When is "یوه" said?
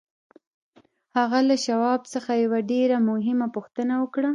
2.43-2.59